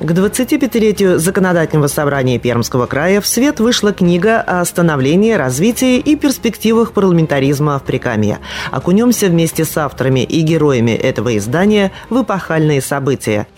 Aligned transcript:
К 0.00 0.12
25-летию 0.12 1.18
Законодательного 1.18 1.88
собрания 1.88 2.38
Пермского 2.38 2.86
края 2.86 3.20
в 3.20 3.26
свет 3.26 3.58
вышла 3.58 3.92
книга 3.92 4.40
о 4.40 4.64
становлении, 4.64 5.32
развитии 5.32 5.98
и 5.98 6.14
перспективах 6.14 6.92
парламентаризма 6.92 7.80
в 7.80 7.82
Прикамье. 7.82 8.38
Окунемся 8.70 9.26
вместе 9.26 9.64
с 9.64 9.76
авторами 9.76 10.20
и 10.20 10.42
героями 10.42 10.92
этого 10.92 11.36
издания 11.36 11.90
в 12.10 12.22
эпохальные 12.22 12.80
события. 12.80 13.48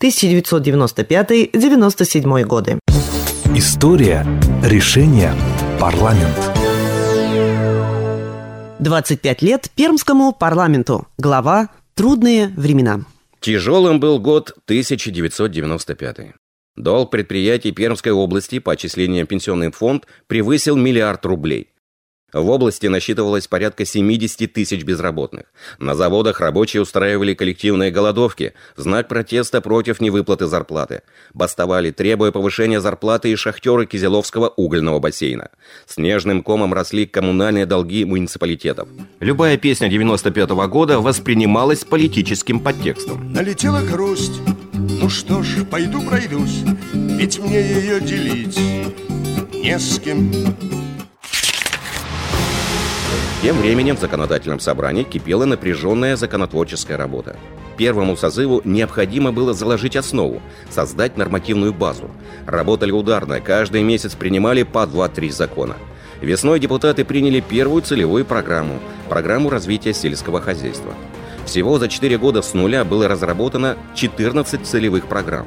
1995-97 0.00 2.44
годы. 2.44 2.78
История. 3.54 4.26
Решение. 4.62 5.34
Парламент. 5.78 6.38
25 8.78 9.42
лет 9.42 9.70
Пермскому 9.74 10.32
парламенту. 10.32 11.06
Глава 11.18 11.68
«Трудные 11.94 12.48
времена». 12.56 13.00
Тяжелым 13.44 14.00
был 14.00 14.20
год 14.20 14.52
1995. 14.64 16.32
Долг 16.76 17.10
предприятий 17.10 17.72
Пермской 17.72 18.10
области 18.10 18.58
по 18.58 18.72
отчислениям 18.72 19.26
пенсионный 19.26 19.70
фонд 19.70 20.06
превысил 20.28 20.76
миллиард 20.76 21.26
рублей. 21.26 21.73
В 22.34 22.50
области 22.50 22.88
насчитывалось 22.88 23.46
порядка 23.46 23.84
70 23.84 24.52
тысяч 24.52 24.82
безработных. 24.82 25.44
На 25.78 25.94
заводах 25.94 26.40
рабочие 26.40 26.82
устраивали 26.82 27.32
коллективные 27.32 27.92
голодовки, 27.92 28.54
знак 28.76 29.06
протеста 29.06 29.60
против 29.60 30.00
невыплаты 30.00 30.46
зарплаты. 30.46 31.02
Бастовали, 31.32 31.92
требуя 31.92 32.32
повышения 32.32 32.80
зарплаты 32.80 33.30
и 33.30 33.36
шахтеры 33.36 33.86
Кизеловского 33.86 34.48
угольного 34.48 34.98
бассейна. 34.98 35.50
Снежным 35.86 36.42
комом 36.42 36.74
росли 36.74 37.06
коммунальные 37.06 37.66
долги 37.66 38.04
муниципалитетов. 38.04 38.88
Любая 39.20 39.56
песня 39.56 39.88
95 39.88 40.50
-го 40.50 40.66
года 40.66 40.98
воспринималась 40.98 41.84
политическим 41.84 42.58
подтекстом. 42.58 43.32
Налетела 43.32 43.80
грусть, 43.80 44.40
ну 44.72 45.08
что 45.08 45.44
ж, 45.44 45.64
пойду 45.70 46.02
пройдусь, 46.02 46.64
ведь 46.92 47.38
мне 47.38 47.60
ее 47.60 48.00
делить 48.00 48.58
не 49.52 49.78
с 49.78 50.00
кем. 50.00 50.32
Тем 53.44 53.58
временем 53.58 53.94
в 53.94 54.00
законодательном 54.00 54.58
собрании 54.58 55.02
кипела 55.02 55.44
напряженная 55.44 56.16
законотворческая 56.16 56.96
работа. 56.96 57.36
Первому 57.76 58.16
созыву 58.16 58.62
необходимо 58.64 59.32
было 59.32 59.52
заложить 59.52 59.96
основу, 59.96 60.40
создать 60.70 61.18
нормативную 61.18 61.74
базу. 61.74 62.10
Работали 62.46 62.90
ударно, 62.90 63.42
каждый 63.42 63.82
месяц 63.82 64.14
принимали 64.14 64.62
по 64.62 64.84
2-3 64.84 65.30
закона. 65.30 65.76
Весной 66.22 66.58
депутаты 66.58 67.04
приняли 67.04 67.40
первую 67.40 67.82
целевую 67.82 68.24
программу– 68.24 68.80
программу 69.10 69.50
развития 69.50 69.92
сельского 69.92 70.40
хозяйства. 70.40 70.94
Всего 71.44 71.78
за 71.78 71.88
4 71.88 72.16
года 72.16 72.40
с 72.40 72.54
нуля 72.54 72.82
было 72.82 73.08
разработано 73.08 73.76
14 73.94 74.66
целевых 74.66 75.06
программ. 75.06 75.46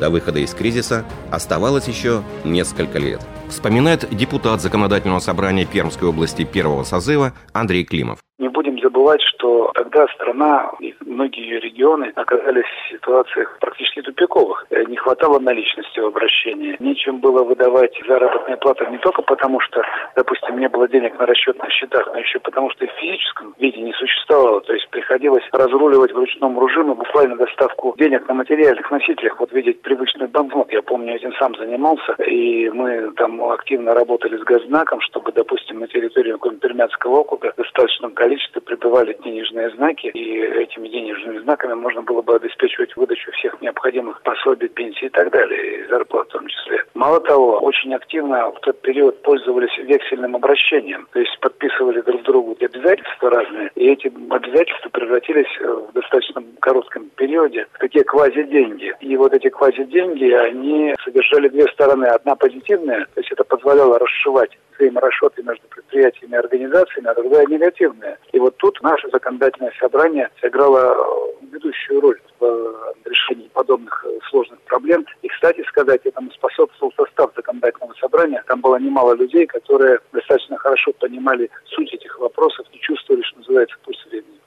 До 0.00 0.10
выхода 0.10 0.40
из 0.40 0.52
кризиса 0.54 1.04
оставалось 1.30 1.88
еще 1.88 2.22
несколько 2.44 2.98
лет– 2.98 3.20
вспоминает 3.54 4.08
депутат 4.14 4.60
Законодательного 4.60 5.20
собрания 5.20 5.64
Пермской 5.64 6.08
области 6.08 6.44
первого 6.44 6.84
созыва 6.84 7.32
Андрей 7.52 7.84
Климов. 7.84 8.18
Не 8.38 8.50
будем 8.64 8.80
забывать, 8.80 9.20
что 9.22 9.70
тогда 9.74 10.06
страна 10.14 10.72
и 10.80 10.94
многие 11.04 11.42
ее 11.42 11.60
регионы 11.60 12.12
оказались 12.14 12.64
в 12.64 12.92
ситуациях 12.92 13.58
практически 13.60 14.00
тупиковых. 14.00 14.66
Э, 14.70 14.84
не 14.84 14.96
хватало 14.96 15.38
наличности 15.38 16.00
в 16.00 16.06
обращении. 16.06 16.76
Нечем 16.80 17.18
было 17.18 17.44
выдавать 17.44 17.92
заработные 18.08 18.56
платы 18.56 18.86
не 18.90 18.98
только 18.98 19.20
потому, 19.22 19.60
что, 19.60 19.82
допустим, 20.16 20.58
не 20.58 20.68
было 20.68 20.88
денег 20.88 21.18
на 21.18 21.26
расчетных 21.26 21.70
счетах, 21.72 22.08
но 22.12 22.18
еще 22.18 22.38
потому, 22.40 22.70
что 22.70 22.86
в 22.86 22.90
физическом 22.92 23.54
виде 23.58 23.82
не 23.82 23.92
существовало. 23.92 24.62
То 24.62 24.72
есть 24.72 24.88
приходилось 24.88 25.44
разруливать 25.52 26.12
в 26.12 26.16
ручном 26.16 26.58
режиме 26.58 26.94
буквально 26.94 27.36
доставку 27.36 27.94
денег 27.98 28.26
на 28.28 28.34
материальных 28.34 28.90
носителях. 28.90 29.38
Вот 29.40 29.52
видеть 29.52 29.82
привычный 29.82 30.28
банкнот. 30.28 30.72
Я 30.72 30.80
помню, 30.80 31.16
этим 31.16 31.34
сам 31.34 31.54
занимался. 31.56 32.14
И 32.26 32.70
мы 32.70 33.12
там 33.16 33.42
активно 33.44 33.92
работали 33.92 34.38
с 34.38 34.42
Газнаком, 34.44 35.00
чтобы, 35.02 35.32
допустим, 35.32 35.80
на 35.80 35.86
территории 35.86 36.34
Пермянского 36.60 37.16
округа 37.16 37.52
в 37.52 37.56
достаточном 37.56 38.12
прибывали 38.60 39.16
денежные 39.24 39.70
знаки, 39.70 40.08
и 40.08 40.40
этими 40.40 40.88
денежными 40.88 41.38
знаками 41.38 41.74
можно 41.74 42.02
было 42.02 42.22
бы 42.22 42.36
обеспечивать 42.36 42.96
выдачу 42.96 43.30
всех 43.32 43.60
необходимых 43.60 44.22
пособий, 44.22 44.68
пенсий 44.68 45.06
и 45.06 45.10
так 45.10 45.30
далее, 45.30 45.80
и 45.80 45.88
зарплат 45.88 46.28
в 46.28 46.32
том 46.32 46.46
числе. 46.46 46.84
Мало 46.94 47.20
того, 47.20 47.58
очень 47.58 47.94
активно 47.94 48.50
в 48.50 48.60
тот 48.60 48.80
период 48.80 49.22
пользовались 49.22 49.76
вексельным 49.78 50.36
обращением, 50.36 51.06
то 51.12 51.20
есть 51.20 51.38
подписывали 51.40 52.00
друг 52.00 52.22
другу 52.22 52.56
обязательства 52.60 53.30
разные, 53.30 53.70
и 53.74 53.88
эти 53.88 54.06
обязательства 54.06 54.88
превратились 54.90 55.60
в 55.60 55.92
достаточно 55.92 56.42
коротком 56.60 57.10
периоде 57.16 57.66
в 57.72 57.78
такие 57.78 58.04
квази-деньги. 58.04 58.94
И 59.00 59.16
вот 59.16 59.32
эти 59.32 59.48
квази-деньги, 59.48 60.30
они 60.32 60.94
содержали 61.04 61.48
две 61.48 61.66
стороны. 61.68 62.06
Одна 62.06 62.36
позитивная, 62.36 63.06
то 63.14 63.20
есть 63.20 63.32
это 63.32 63.44
позволяло 63.44 63.98
расшивать 63.98 64.50
взаиморасчеты 64.78 65.42
между 65.42 65.66
предприятиями 65.68 66.32
и 66.32 66.36
организациями, 66.36 67.08
а 67.08 67.14
другая 67.14 67.46
негативная. 67.46 68.18
И 68.32 68.38
вот 68.38 68.56
тут 68.58 68.80
наше 68.82 69.08
законодательное 69.10 69.72
собрание 69.80 70.28
сыграло 70.40 70.94
э, 70.94 71.46
ведущую 71.52 72.00
роль 72.00 72.20
в 72.38 72.44
э, 72.44 73.08
решении 73.08 73.48
подобных 73.48 74.04
э, 74.06 74.18
сложных 74.30 74.60
проблем. 74.62 75.06
И, 75.22 75.28
кстати 75.28 75.62
сказать, 75.68 76.00
этому 76.04 76.30
способствовал 76.32 76.92
состав 76.96 77.30
законодательного 77.36 77.94
собрания. 78.00 78.42
Там 78.46 78.60
было 78.60 78.76
немало 78.76 79.14
людей, 79.14 79.46
которые 79.46 79.98
достаточно 80.12 80.56
хорошо 80.58 80.92
понимали 80.98 81.50
суть 81.66 81.92
этих 81.92 82.18
вопросов 82.18 82.66
и 82.72 82.78
чувствовали, 82.80 83.22
что 83.22 83.38
называется, 83.38 83.76
пульс 83.84 84.04
времени. 84.06 84.40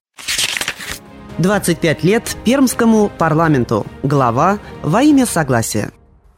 25 1.39 2.03
лет 2.03 2.23
Пермскому 2.45 3.11
парламенту. 3.17 3.85
Глава 4.01 4.57
«Во 4.83 5.03
имя 5.03 5.25
согласия». 5.25 5.96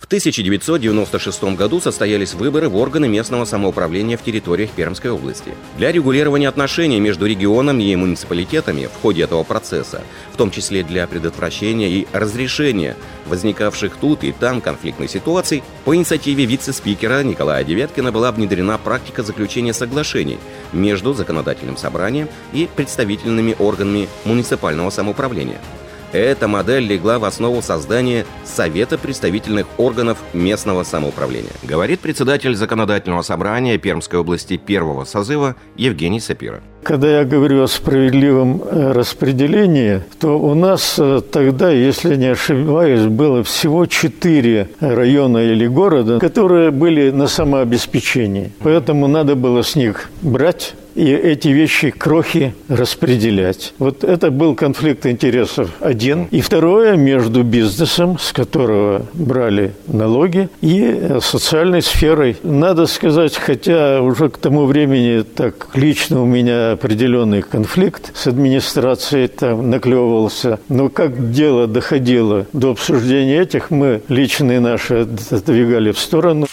В 0.09 0.11
1996 0.11 1.55
году 1.55 1.79
состоялись 1.79 2.33
выборы 2.33 2.67
в 2.67 2.77
органы 2.77 3.07
местного 3.07 3.45
самоуправления 3.45 4.17
в 4.17 4.23
территориях 4.23 4.71
Пермской 4.71 5.11
области. 5.11 5.53
Для 5.77 5.91
регулирования 5.91 6.49
отношений 6.49 6.99
между 6.99 7.27
регионом 7.27 7.79
и 7.79 7.95
муниципалитетами 7.95 8.87
в 8.87 8.99
ходе 9.03 9.21
этого 9.21 9.43
процесса, 9.43 10.01
в 10.33 10.37
том 10.37 10.49
числе 10.49 10.81
для 10.81 11.05
предотвращения 11.05 11.91
и 11.91 12.07
разрешения 12.11 12.97
возникавших 13.27 13.97
тут 13.97 14.23
и 14.23 14.31
там 14.31 14.61
конфликтных 14.61 15.11
ситуаций, 15.11 15.61
по 15.85 15.95
инициативе 15.95 16.45
вице-спикера 16.45 17.21
Николая 17.21 17.63
Девяткина 17.63 18.11
была 18.11 18.31
внедрена 18.31 18.79
практика 18.79 19.21
заключения 19.21 19.73
соглашений 19.73 20.39
между 20.73 21.13
законодательным 21.13 21.77
собранием 21.77 22.29
и 22.51 22.67
представительными 22.75 23.55
органами 23.59 24.09
муниципального 24.25 24.89
самоуправления– 24.89 25.61
эта 26.11 26.47
модель 26.47 26.85
легла 26.85 27.19
в 27.19 27.25
основу 27.25 27.61
создания 27.61 28.25
Совета 28.43 28.97
представительных 28.97 29.67
органов 29.77 30.17
местного 30.33 30.83
самоуправления, 30.83 31.51
говорит 31.63 31.99
председатель 31.99 32.55
Законодательного 32.55 33.21
собрания 33.21 33.77
Пермской 33.77 34.19
области 34.19 34.57
первого 34.57 35.05
созыва 35.05 35.55
Евгений 35.75 36.19
Сапира. 36.19 36.61
Когда 36.83 37.19
я 37.19 37.25
говорю 37.25 37.63
о 37.63 37.67
справедливом 37.67 38.61
э, 38.63 38.91
распределении, 38.93 40.01
то 40.19 40.39
у 40.39 40.55
нас 40.55 40.95
э, 40.97 41.21
тогда, 41.31 41.71
если 41.71 42.15
не 42.15 42.27
ошибаюсь, 42.27 43.05
было 43.05 43.43
всего 43.43 43.85
четыре 43.85 44.69
района 44.79 45.39
или 45.39 45.67
города, 45.67 46.19
которые 46.19 46.71
были 46.71 47.11
на 47.11 47.27
самообеспечении. 47.27 48.51
Поэтому 48.59 49.07
надо 49.07 49.35
было 49.35 49.61
с 49.61 49.75
них 49.75 50.09
брать 50.21 50.73
и 50.99 51.13
эти 51.13 51.47
вещи, 51.47 51.91
крохи 51.91 52.53
распределять. 52.67 53.73
Вот 53.79 54.03
это 54.03 54.31
был 54.31 54.53
конфликт 54.53 55.05
интересов 55.05 55.71
один. 55.79 56.25
И 56.25 56.41
второе, 56.41 56.97
между 56.97 57.43
бизнесом, 57.43 58.19
с 58.19 58.33
которого 58.33 59.05
брали 59.13 59.73
налоги, 59.87 60.49
и 60.59 61.17
социальной 61.21 61.81
сферой. 61.81 62.35
Надо 62.43 62.85
сказать, 62.85 63.37
хотя 63.37 64.01
уже 64.01 64.29
к 64.29 64.37
тому 64.37 64.65
времени 64.65 65.23
так 65.23 65.69
лично 65.73 66.21
у 66.21 66.25
меня 66.25 66.73
определенный 66.73 67.43
конфликт 67.43 68.11
с 68.13 68.27
администрацией 68.27 69.29
там 69.29 69.69
наклевывался, 69.69 70.59
но 70.67 70.89
как 70.89 71.31
дело 71.31 71.67
доходило 71.67 72.45
до 72.51 72.71
обсуждения 72.71 73.39
этих, 73.39 73.71
мы 73.71 74.01
личные 74.09 74.59
наши 74.59 75.07
отодвигали 75.31 75.91
в 75.91 75.99
сторону. 75.99 76.47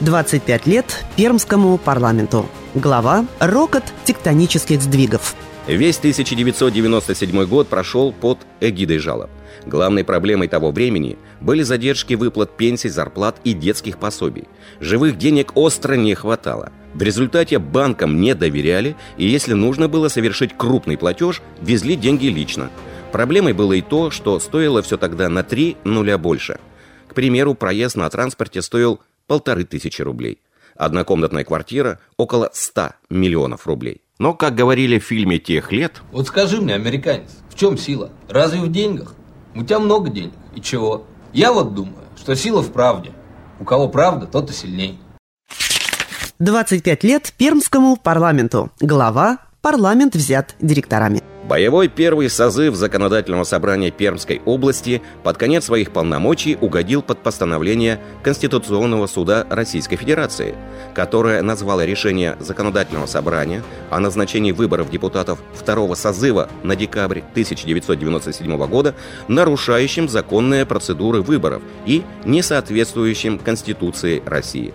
25 0.00 0.66
лет 0.66 1.04
Пермскому 1.14 1.78
парламенту. 1.78 2.46
Глава 2.74 3.26
«Рокот 3.38 3.84
тектонических 4.06 4.80
сдвигов». 4.80 5.36
Весь 5.66 5.98
1997 5.98 7.44
год 7.44 7.68
прошел 7.68 8.14
под 8.14 8.38
эгидой 8.60 8.96
жалоб. 8.96 9.28
Главной 9.66 10.04
проблемой 10.04 10.48
того 10.48 10.70
времени 10.70 11.18
были 11.42 11.64
задержки 11.64 12.14
выплат 12.14 12.56
пенсий, 12.56 12.88
зарплат 12.88 13.36
и 13.44 13.52
детских 13.52 13.98
пособий. 13.98 14.48
Живых 14.80 15.18
денег 15.18 15.52
остро 15.54 15.96
не 15.96 16.14
хватало. 16.14 16.72
В 16.94 17.02
результате 17.02 17.58
банкам 17.58 18.22
не 18.22 18.34
доверяли, 18.34 18.96
и 19.18 19.26
если 19.26 19.52
нужно 19.52 19.86
было 19.88 20.08
совершить 20.08 20.56
крупный 20.56 20.96
платеж, 20.96 21.42
везли 21.60 21.94
деньги 21.94 22.28
лично. 22.28 22.70
Проблемой 23.12 23.52
было 23.52 23.74
и 23.74 23.82
то, 23.82 24.10
что 24.10 24.40
стоило 24.40 24.80
все 24.80 24.96
тогда 24.96 25.28
на 25.28 25.42
3 25.42 25.76
нуля 25.84 26.16
больше. 26.16 26.58
К 27.06 27.12
примеру, 27.12 27.54
проезд 27.54 27.96
на 27.96 28.08
транспорте 28.08 28.62
стоил 28.62 29.00
полторы 29.26 29.64
тысячи 29.64 30.00
рублей– 30.00 30.38
Однокомнатная 30.82 31.44
квартира 31.44 32.00
около 32.16 32.50
100 32.52 32.94
миллионов 33.08 33.68
рублей. 33.68 34.02
Но, 34.18 34.34
как 34.34 34.56
говорили 34.56 34.98
в 34.98 35.04
фильме 35.04 35.38
тех 35.38 35.70
лет... 35.70 36.02
Вот 36.10 36.26
скажи 36.26 36.60
мне, 36.60 36.74
американец, 36.74 37.30
в 37.48 37.54
чем 37.54 37.78
сила? 37.78 38.10
Разве 38.28 38.58
в 38.58 38.72
деньгах? 38.72 39.14
У 39.54 39.62
тебя 39.62 39.78
много 39.78 40.10
денег. 40.10 40.32
И 40.56 40.60
чего? 40.60 41.06
Я 41.32 41.52
вот 41.52 41.74
думаю, 41.74 42.02
что 42.16 42.34
сила 42.34 42.62
в 42.62 42.72
правде. 42.72 43.12
У 43.60 43.64
кого 43.64 43.88
правда, 43.88 44.26
тот 44.26 44.50
и 44.50 44.52
сильней. 44.52 44.98
25 46.40 47.04
лет 47.04 47.32
Пермскому 47.38 47.96
парламенту. 47.96 48.72
Глава 48.80 49.38
«Парламент 49.60 50.16
взят 50.16 50.56
директорами». 50.60 51.22
Боевой 51.44 51.88
первый 51.88 52.30
созыв 52.30 52.76
Законодательного 52.76 53.42
собрания 53.42 53.90
Пермской 53.90 54.40
области 54.44 55.02
под 55.24 55.38
конец 55.38 55.64
своих 55.64 55.90
полномочий 55.90 56.56
угодил 56.60 57.02
под 57.02 57.18
постановление 57.18 58.00
Конституционного 58.22 59.08
суда 59.08 59.44
Российской 59.50 59.96
Федерации, 59.96 60.54
которое 60.94 61.42
назвало 61.42 61.84
решение 61.84 62.36
Законодательного 62.38 63.06
собрания 63.06 63.62
о 63.90 63.98
назначении 63.98 64.52
выборов 64.52 64.88
депутатов 64.88 65.40
второго 65.52 65.96
созыва 65.96 66.48
на 66.62 66.76
декабрь 66.76 67.20
1997 67.32 68.66
года 68.68 68.94
нарушающим 69.26 70.08
законные 70.08 70.64
процедуры 70.64 71.22
выборов 71.22 71.62
и 71.86 72.04
несоответствующим 72.24 73.40
Конституции 73.40 74.22
России. 74.24 74.72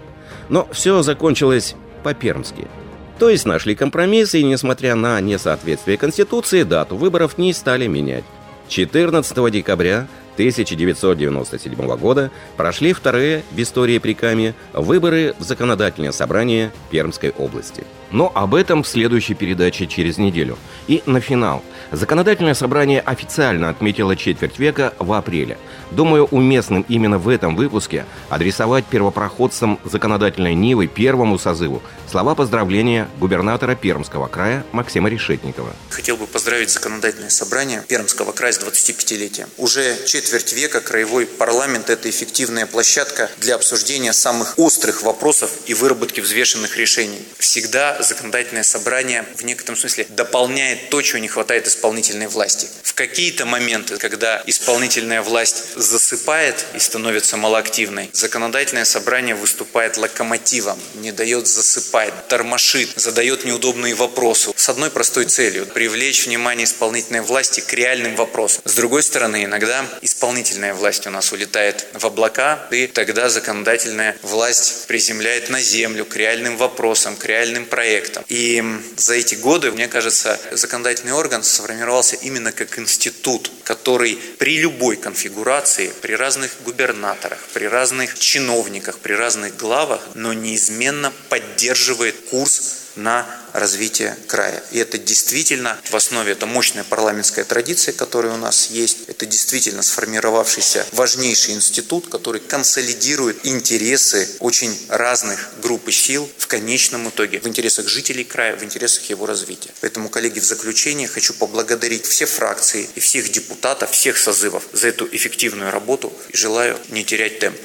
Но 0.49 0.67
все 0.73 1.01
закончилось 1.01 1.75
по-пермски– 2.03 2.67
то 3.19 3.29
есть 3.29 3.45
нашли 3.45 3.75
компромисс 3.75 4.35
и, 4.35 4.43
несмотря 4.43 4.95
на 4.95 5.19
несоответствие 5.21 5.97
Конституции, 5.97 6.63
дату 6.63 6.95
выборов 6.95 7.37
не 7.37 7.53
стали 7.53 7.87
менять. 7.87 8.23
14 8.67 9.51
декабря 9.51 10.07
1997 10.37 11.73
года 11.97 12.29
прошли 12.57 12.93
вторые 12.93 13.43
в 13.51 13.59
истории 13.59 13.97
Прикамья 13.97 14.53
выборы 14.71 15.33
в 15.39 15.43
законодательное 15.43 16.11
собрание 16.11 16.71
Пермской 16.91 17.31
области. 17.31 17.83
Но 18.11 18.31
об 18.35 18.53
этом 18.53 18.83
в 18.83 18.87
следующей 18.87 19.33
передаче 19.33 19.87
через 19.87 20.19
неделю. 20.19 20.57
И 20.87 21.01
на 21.07 21.19
финал. 21.19 21.63
Законодательное 21.91 22.53
собрание 22.53 23.01
официально 23.01 23.69
отметило 23.69 24.15
четверть 24.15 24.59
века 24.59 24.93
в 24.99 25.11
апреле. 25.13 25.57
Думаю, 25.91 26.25
уместным 26.25 26.85
именно 26.87 27.17
в 27.17 27.29
этом 27.29 27.55
выпуске 27.55 28.05
адресовать 28.29 28.85
первопроходцам 28.85 29.79
законодательной 29.85 30.53
Нивы 30.53 30.87
первому 30.87 31.39
созыву 31.39 31.81
слова 32.09 32.35
поздравления 32.35 33.07
губернатора 33.19 33.75
Пермского 33.75 34.27
края 34.27 34.65
Максима 34.71 35.09
Решетникова. 35.09 35.73
Хотел 35.89 36.17
бы 36.17 36.27
поздравить 36.27 36.69
законодательное 36.69 37.29
собрание 37.29 37.83
Пермского 37.87 38.31
края 38.31 38.53
с 38.53 38.59
25-летием. 38.59 39.47
Уже 39.57 39.95
четверть 40.05 40.26
века 40.53 40.81
краевой 40.81 41.25
парламент– 41.25 41.89
это 41.91 42.09
эффективная 42.09 42.65
площадка 42.65 43.29
для 43.37 43.55
обсуждения 43.55 44.13
самых 44.13 44.53
острых 44.57 45.03
вопросов 45.03 45.51
и 45.65 45.73
выработки 45.73 46.19
взвешенных 46.19 46.77
решений. 46.77 47.21
Всегда 47.37 48.01
законодательное 48.01 48.63
собрание 48.63 49.25
в 49.37 49.43
некотором 49.43 49.77
смысле 49.77 50.05
дополняет 50.09 50.89
то, 50.89 51.01
чего 51.01 51.19
не 51.19 51.27
хватает 51.27 51.67
исполнительной 51.67 52.27
власти. 52.27 52.67
В 52.83 52.93
какие-то 52.93 53.45
моменты, 53.45 53.97
когда 53.97 54.41
исполнительная 54.45 55.21
власть 55.21 55.75
засыпает 55.75 56.65
и 56.75 56.79
становится 56.79 57.37
малоактивной, 57.37 58.09
законодательное 58.13 58.85
собрание 58.85 59.35
выступает 59.35 59.97
локомотивом, 59.97 60.79
не 60.95 61.11
дает 61.11 61.47
засыпать, 61.47 62.27
тормошит, 62.27 62.89
задает 62.95 63.45
неудобные 63.45 63.95
вопросы 63.95 64.51
с 64.55 64.69
одной 64.69 64.89
простой 64.89 65.25
целью– 65.25 65.65
привлечь 65.73 66.25
внимание 66.25 66.65
исполнительной 66.65 67.21
власти 67.21 67.59
к 67.59 67.71
реальным 67.73 68.15
вопросам. 68.15 68.61
С 68.65 68.73
другой 68.73 69.03
стороны, 69.03 69.45
иногда 69.45 69.85
исполнительная 70.17 70.73
власть 70.73 71.05
у 71.05 71.11
нас 71.11 71.31
улетает 71.31 71.85
в 71.93 72.03
облака, 72.03 72.67
и 72.71 72.87
тогда 72.87 73.29
законодательная 73.29 74.17
власть 74.23 74.87
приземляет 74.87 75.51
на 75.51 75.61
землю 75.61 76.05
к 76.05 76.15
реальным 76.15 76.57
вопросам, 76.57 77.15
к 77.15 77.25
реальным 77.25 77.67
проектам. 77.67 78.25
И 78.27 78.63
за 78.95 79.13
эти 79.13 79.35
годы, 79.35 79.71
мне 79.71 79.87
кажется, 79.87 80.39
законодательный 80.51 81.13
орган 81.13 81.43
сформировался 81.43 82.15
именно 82.15 82.51
как 82.51 82.79
институт, 82.79 83.51
который 83.63 84.15
при 84.39 84.57
любой 84.57 84.95
конфигурации, 84.95 85.93
при 86.01 86.13
разных 86.13 86.51
губернаторах, 86.65 87.37
при 87.53 87.65
разных 87.65 88.17
чиновниках, 88.17 88.97
при 88.97 89.13
разных 89.13 89.55
главах, 89.55 90.01
но 90.15 90.33
неизменно 90.33 91.13
поддерживает 91.29 92.15
курс 92.31 92.86
на 92.97 93.25
развитие 93.53 94.15
края. 94.27 94.63
И 94.71 94.77
это 94.77 94.97
действительно 94.97 95.77
в 95.89 95.95
основе, 95.95 96.33
это 96.33 96.45
мощная 96.45 96.83
парламентская 96.83 97.45
традиция, 97.45 97.93
которая 97.93 98.33
у 98.33 98.37
нас 98.37 98.67
есть. 98.67 99.07
Это 99.07 99.25
действительно 99.25 99.81
сформировавшийся 99.81 100.85
важнейший 100.91 101.55
институт, 101.55 102.07
который 102.09 102.41
консолидирует 102.41 103.45
интересы 103.45 104.29
очень 104.39 104.77
разных 104.89 105.49
групп 105.61 105.87
и 105.87 105.91
сил 105.91 106.29
в 106.37 106.47
конечном 106.47 107.09
итоге, 107.09 107.39
в 107.39 107.47
интересах 107.47 107.87
жителей 107.87 108.23
края, 108.23 108.55
в 108.55 108.63
интересах 108.63 109.03
его 109.09 109.25
развития. 109.25 109.69
Поэтому, 109.81 110.09
коллеги, 110.09 110.39
в 110.39 110.45
заключение 110.45 111.07
хочу 111.07 111.33
поблагодарить 111.33 112.05
все 112.05 112.25
фракции 112.25 112.89
и 112.95 112.99
всех 112.99 113.31
депутатов, 113.31 113.91
всех 113.91 114.17
созывов 114.17 114.63
за 114.73 114.89
эту 114.89 115.07
эффективную 115.11 115.71
работу 115.71 116.13
и 116.29 116.37
желаю 116.37 116.77
не 116.89 117.03
терять 117.03 117.39
темп. 117.39 117.57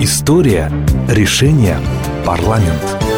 История. 0.00 0.70
Решение. 1.08 1.80
Парламент. 2.24 3.15